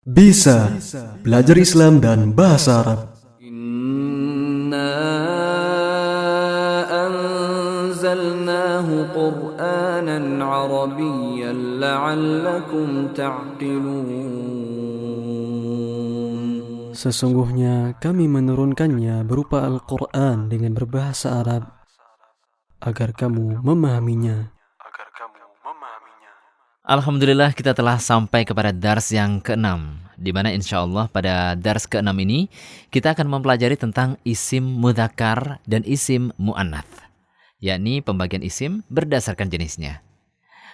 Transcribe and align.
Bisa 0.00 0.80
belajar 1.20 1.60
Islam 1.60 2.00
dan 2.00 2.32
bahasa 2.32 2.80
Arab. 2.80 3.12
Inna 3.36 4.96
anzalnahu 6.88 9.12
Qur'anan 9.12 10.40
Arabiyyan 10.40 11.84
la'allakum 11.84 13.12
ta'qilun. 13.12 14.08
Sesungguhnya 16.96 18.00
kami 18.00 18.24
menurunkannya 18.24 19.20
berupa 19.28 19.68
Al-Qur'an 19.68 20.48
dengan 20.48 20.80
berbahasa 20.80 21.44
Arab 21.44 21.76
agar 22.80 23.12
kamu 23.12 23.60
memahaminya. 23.60 24.48
Alhamdulillah 26.80 27.52
kita 27.52 27.76
telah 27.76 28.00
sampai 28.00 28.48
kepada 28.48 28.72
dars 28.72 29.12
yang 29.12 29.38
keenam 29.44 30.00
di 30.16 30.32
mana 30.32 30.52
insya 30.52 30.80
Allah 30.84 31.08
pada 31.12 31.52
dars 31.56 31.84
keenam 31.84 32.16
ini 32.20 32.48
kita 32.88 33.12
akan 33.12 33.28
mempelajari 33.28 33.76
tentang 33.76 34.16
isim 34.24 34.64
mudakar 34.64 35.60
dan 35.68 35.84
isim 35.84 36.32
mu'annath 36.40 37.10
yakni 37.60 38.00
pembagian 38.00 38.40
isim 38.40 38.82
berdasarkan 38.88 39.52
jenisnya. 39.52 40.00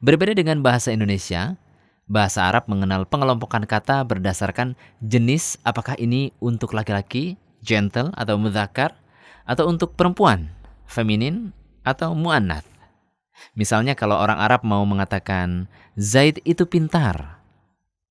Berbeda 0.00 0.32
dengan 0.32 0.64
bahasa 0.64 0.90
Indonesia, 0.90 1.60
bahasa 2.08 2.48
Arab 2.48 2.66
mengenal 2.72 3.04
pengelompokan 3.04 3.68
kata 3.68 4.02
berdasarkan 4.08 4.74
jenis 5.04 5.60
apakah 5.62 5.94
ini 6.00 6.32
untuk 6.40 6.72
laki-laki, 6.72 7.36
gentle 7.60 8.08
atau 8.16 8.40
mudakar, 8.40 8.96
atau 9.44 9.68
untuk 9.68 9.92
perempuan, 9.92 10.48
feminin 10.88 11.52
atau 11.84 12.16
mu'annath. 12.16 12.69
Misalnya 13.58 13.98
kalau 13.98 14.16
orang 14.16 14.38
Arab 14.38 14.62
mau 14.62 14.82
mengatakan 14.86 15.66
Zaid 15.98 16.40
itu 16.46 16.64
pintar. 16.66 17.40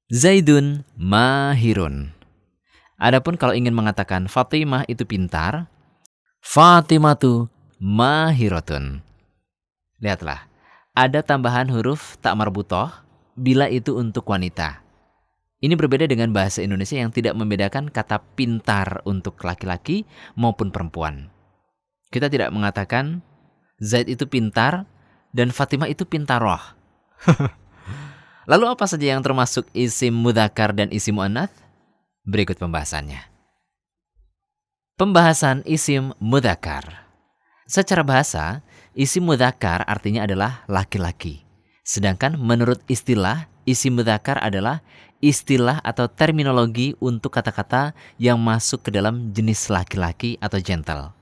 Zaidun 0.09 0.83
mahirun. 0.97 2.11
Adapun 2.99 3.39
kalau 3.39 3.55
ingin 3.55 3.71
mengatakan 3.71 4.27
Fatimah 4.27 4.83
itu 4.91 5.07
pintar, 5.07 5.71
Fatimatu 6.43 7.47
mahirotun. 7.79 8.99
Lihatlah, 10.03 10.49
ada 10.91 11.23
tambahan 11.23 11.71
huruf 11.71 12.19
tak 12.19 12.35
marbutoh 12.35 12.91
bila 13.39 13.71
itu 13.71 13.95
untuk 13.95 14.27
wanita. 14.27 14.83
Ini 15.59 15.75
berbeda 15.75 16.07
dengan 16.07 16.31
bahasa 16.31 16.63
Indonesia 16.63 16.95
yang 16.95 17.11
tidak 17.11 17.35
membedakan 17.35 17.91
kata 17.91 18.23
pintar 18.35 19.03
untuk 19.03 19.39
laki-laki 19.43 20.07
maupun 20.39 20.71
perempuan. 20.71 21.31
Kita 22.11 22.31
tidak 22.31 22.51
mengatakan 22.55 23.23
Zaid 23.79 24.11
itu 24.11 24.27
pintar 24.27 24.87
dan 25.33 25.53
Fatimah 25.53 25.89
itu 25.89 26.05
pintaroh. 26.05 26.61
Lalu 28.49 28.65
apa 28.65 28.85
saja 28.89 29.13
yang 29.13 29.21
termasuk 29.21 29.69
isim 29.77 30.15
mudakar 30.15 30.73
dan 30.73 30.89
isim 30.89 31.13
mu'annath? 31.13 31.53
Berikut 32.25 32.57
pembahasannya. 32.57 33.21
Pembahasan 34.97 35.61
isim 35.69 36.11
mudakar. 36.17 37.07
Secara 37.69 38.01
bahasa, 38.01 38.65
isim 38.97 39.21
mudakar 39.21 39.85
artinya 39.85 40.25
adalah 40.25 40.65
laki-laki. 40.65 41.45
Sedangkan 41.85 42.35
menurut 42.41 42.81
istilah, 42.89 43.45
isim 43.69 43.95
mudakar 43.95 44.41
adalah 44.41 44.81
istilah 45.21 45.83
atau 45.85 46.09
terminologi 46.09 46.95
untuk 46.97 47.35
kata-kata 47.35 47.93
yang 48.17 48.41
masuk 48.41 48.87
ke 48.87 48.89
dalam 48.89 49.29
jenis 49.29 49.69
laki-laki 49.69 50.39
atau 50.41 50.57
gentle. 50.57 51.13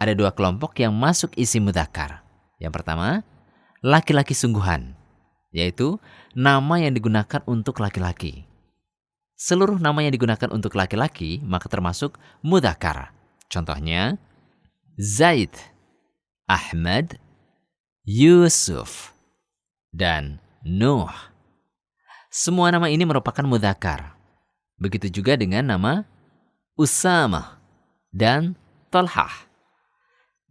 Ada 0.00 0.16
dua 0.16 0.34
kelompok 0.34 0.74
yang 0.80 0.96
masuk 0.96 1.30
isim 1.38 1.68
mudakar. 1.68 2.21
Yang 2.62 2.78
pertama, 2.78 3.26
laki-laki 3.82 4.38
sungguhan, 4.38 4.94
yaitu 5.50 5.98
nama 6.38 6.78
yang 6.78 6.94
digunakan 6.94 7.42
untuk 7.50 7.82
laki-laki. 7.82 8.46
Seluruh 9.34 9.82
nama 9.82 10.06
yang 10.06 10.14
digunakan 10.14 10.46
untuk 10.54 10.78
laki-laki 10.78 11.42
maka 11.42 11.66
termasuk 11.66 12.14
mudakar. 12.46 13.10
Contohnya, 13.50 14.14
Zaid, 14.94 15.50
Ahmad, 16.46 17.18
Yusuf, 18.06 19.10
dan 19.90 20.38
Nuh. 20.62 21.10
Semua 22.30 22.70
nama 22.70 22.86
ini 22.86 23.02
merupakan 23.02 23.42
mudakar. 23.42 24.14
Begitu 24.78 25.10
juga 25.10 25.34
dengan 25.34 25.66
nama 25.66 26.06
Usama 26.78 27.58
dan 28.14 28.54
Talhah. 28.94 29.51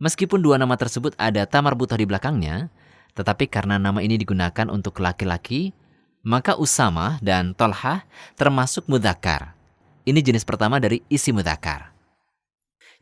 Meskipun 0.01 0.41
dua 0.41 0.57
nama 0.57 0.73
tersebut 0.73 1.13
ada 1.21 1.45
tamar 1.45 1.77
butoh 1.77 1.93
di 1.93 2.09
belakangnya, 2.09 2.73
tetapi 3.13 3.45
karena 3.45 3.77
nama 3.77 4.01
ini 4.01 4.17
digunakan 4.17 4.65
untuk 4.73 4.97
laki-laki, 4.97 5.77
maka 6.25 6.57
Usama 6.57 7.21
dan 7.21 7.53
Tolhah 7.53 8.01
termasuk 8.33 8.89
mudakar. 8.89 9.53
Ini 10.01 10.17
jenis 10.25 10.41
pertama 10.41 10.81
dari 10.81 11.05
isi 11.05 11.29
mudakar. 11.29 11.93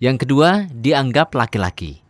Yang 0.04 0.28
kedua, 0.28 0.68
dianggap 0.76 1.32
laki-laki. 1.40 2.04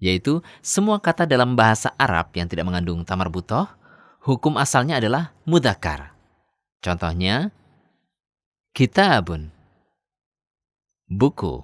Yaitu 0.00 0.40
semua 0.64 0.96
kata 0.96 1.28
dalam 1.28 1.52
bahasa 1.52 1.92
Arab 2.00 2.32
yang 2.32 2.48
tidak 2.48 2.64
mengandung 2.64 3.04
tamar 3.04 3.28
butoh, 3.28 3.68
hukum 4.24 4.56
asalnya 4.56 4.96
adalah 4.96 5.36
mudakar. 5.44 6.16
Contohnya, 6.80 7.52
kitabun, 8.72 9.52
buku, 11.04 11.60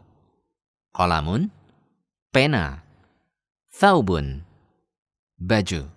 kolamun, 0.92 1.48
pena, 2.36 2.84
thaubun, 3.72 4.44
baju. 5.40 5.88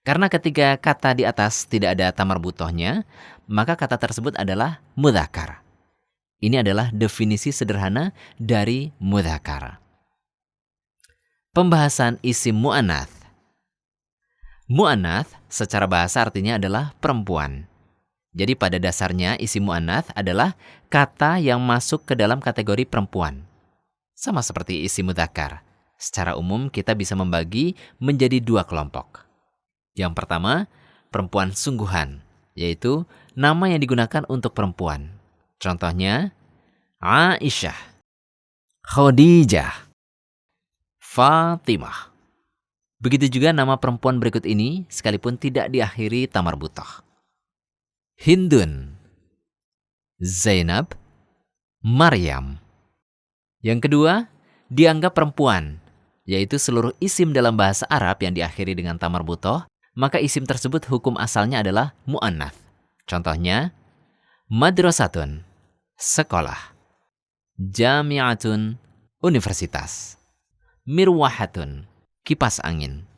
Karena 0.00 0.32
ketiga 0.32 0.80
kata 0.80 1.12
di 1.12 1.28
atas 1.28 1.68
tidak 1.68 1.92
ada 1.92 2.08
tamar 2.08 2.40
butohnya, 2.40 3.04
maka 3.44 3.76
kata 3.76 4.00
tersebut 4.00 4.32
adalah 4.40 4.80
mudakar. 4.96 5.60
Ini 6.40 6.64
adalah 6.64 6.88
definisi 6.88 7.52
sederhana 7.52 8.16
dari 8.40 8.96
mudakar. 8.96 9.76
Pembahasan 11.52 12.16
isim 12.24 12.56
mu'anath. 12.56 13.12
Mu'anath 14.72 15.36
secara 15.52 15.84
bahasa 15.84 16.24
artinya 16.24 16.56
adalah 16.56 16.96
perempuan. 16.96 17.68
Jadi 18.32 18.56
pada 18.56 18.80
dasarnya 18.80 19.36
isim 19.36 19.68
mu'anath 19.68 20.16
adalah 20.16 20.56
kata 20.88 21.44
yang 21.44 21.60
masuk 21.60 22.08
ke 22.08 22.16
dalam 22.16 22.40
kategori 22.40 22.88
perempuan. 22.88 23.45
Sama 24.16 24.40
seperti 24.40 24.80
isim 24.80 25.12
mudakar. 25.12 25.60
Secara 26.00 26.40
umum 26.40 26.72
kita 26.72 26.96
bisa 26.96 27.12
membagi 27.12 27.76
menjadi 28.00 28.40
dua 28.40 28.64
kelompok. 28.64 29.28
Yang 29.92 30.12
pertama, 30.16 30.68
perempuan 31.12 31.52
sungguhan, 31.52 32.24
yaitu 32.56 33.04
nama 33.36 33.68
yang 33.68 33.80
digunakan 33.80 34.24
untuk 34.32 34.56
perempuan. 34.56 35.12
Contohnya, 35.60 36.32
Aisyah, 37.00 37.76
Khadijah, 38.84 39.88
Fatimah. 40.96 42.12
Begitu 42.96 43.40
juga 43.40 43.52
nama 43.52 43.76
perempuan 43.76 44.16
berikut 44.16 44.48
ini 44.48 44.88
sekalipun 44.88 45.36
tidak 45.36 45.68
diakhiri 45.68 46.24
tamar 46.28 46.56
butoh. 46.56 47.04
Hindun, 48.16 48.96
Zainab, 50.20 50.96
Maryam. 51.84 52.65
Yang 53.66 53.90
kedua, 53.90 54.30
dianggap 54.70 55.18
perempuan, 55.18 55.82
yaitu 56.22 56.54
seluruh 56.54 56.94
isim 57.02 57.34
dalam 57.34 57.58
bahasa 57.58 57.82
Arab 57.90 58.22
yang 58.22 58.30
diakhiri 58.30 58.78
dengan 58.78 58.94
tamar 58.94 59.26
butoh 59.26 59.66
maka 59.96 60.20
isim 60.20 60.44
tersebut 60.44 60.84
hukum 60.86 61.16
asalnya 61.16 61.64
adalah 61.64 61.96
mu'annath. 62.04 62.54
Contohnya, 63.08 63.72
madrasatun, 64.52 65.42
sekolah. 65.96 66.76
Jami'atun, 67.56 68.76
universitas. 69.24 70.20
Mirwahatun, 70.84 71.88
kipas 72.22 72.60
angin. 72.60 73.08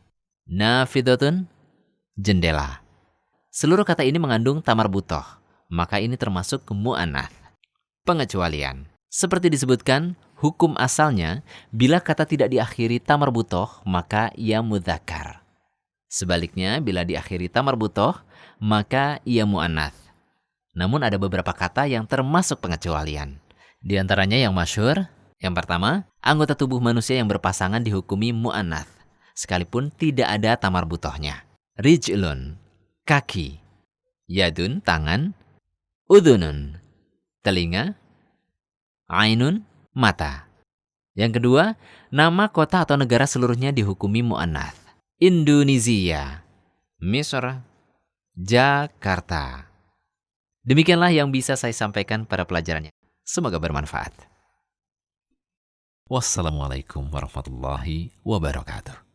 Nafidatun, 0.46 1.50
jendela. 2.14 2.80
Seluruh 3.50 3.82
kata 3.82 4.06
ini 4.06 4.22
mengandung 4.22 4.62
tamar 4.62 4.86
butoh, 4.86 5.26
maka 5.66 5.98
ini 5.98 6.14
termasuk 6.14 6.62
mu'annath. 6.70 7.34
Pengecualian. 8.06 8.86
Seperti 9.08 9.48
disebutkan, 9.48 10.20
hukum 10.36 10.76
asalnya, 10.76 11.40
bila 11.72 11.96
kata 11.96 12.28
tidak 12.28 12.52
diakhiri 12.52 13.00
tamar 13.00 13.32
butoh, 13.32 13.68
maka 13.88 14.28
ia 14.36 14.60
mudhakar. 14.60 15.40
Sebaliknya, 16.08 16.80
bila 16.84 17.08
diakhiri 17.08 17.48
tamar 17.48 17.76
butoh, 17.76 18.16
maka 18.60 19.20
ia 19.24 19.48
mu'anath. 19.48 19.96
Namun 20.76 21.04
ada 21.04 21.16
beberapa 21.16 21.52
kata 21.56 21.88
yang 21.88 22.04
termasuk 22.04 22.60
pengecualian. 22.60 23.40
Di 23.80 23.96
antaranya 23.96 24.36
yang 24.36 24.52
masyur, 24.52 25.08
yang 25.40 25.54
pertama, 25.56 26.04
anggota 26.20 26.52
tubuh 26.52 26.82
manusia 26.82 27.16
yang 27.16 27.30
berpasangan 27.32 27.80
dihukumi 27.80 28.36
mu'anath, 28.36 28.90
sekalipun 29.32 29.88
tidak 29.94 30.28
ada 30.28 30.58
tamar 30.60 30.84
butohnya. 30.84 31.48
Rijlun, 31.78 32.58
kaki. 33.06 33.62
Yadun, 34.28 34.84
tangan. 34.84 35.32
Udunun, 36.10 36.76
telinga. 37.40 37.96
Ainun, 39.08 39.64
mata. 39.96 40.44
Yang 41.16 41.40
kedua, 41.40 41.80
nama 42.12 42.52
kota 42.52 42.84
atau 42.84 43.00
negara 43.00 43.24
seluruhnya 43.24 43.72
dihukumi 43.72 44.20
mu'anath. 44.20 44.76
Indonesia, 45.16 46.44
Misr, 47.00 47.64
Jakarta. 48.36 49.64
Demikianlah 50.60 51.08
yang 51.08 51.32
bisa 51.32 51.56
saya 51.56 51.72
sampaikan 51.72 52.28
pada 52.28 52.44
pelajarannya. 52.44 52.92
Semoga 53.24 53.56
bermanfaat. 53.56 54.12
Wassalamualaikum 56.04 57.08
warahmatullahi 57.08 58.12
wabarakatuh. 58.20 59.07